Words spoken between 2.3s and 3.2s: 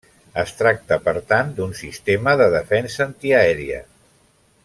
de defensa